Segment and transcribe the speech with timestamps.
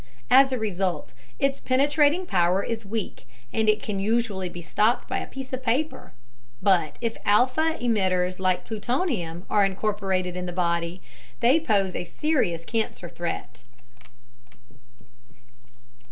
[0.31, 5.19] As a result, its penetrating power is weak, and it can usually be stopped by
[5.19, 6.13] a piece of paper.
[6.59, 11.03] But if alpha emitters like plutonium are incorporated in the body,
[11.39, 13.61] they pose a serious cancer threat.